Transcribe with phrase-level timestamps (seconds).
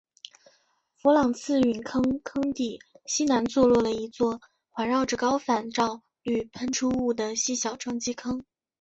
[0.95, 4.27] 弗朗茨陨石坑坑底西南坐落了一对
[4.71, 8.43] 环绕着高反照率喷出物的细小撞击坑。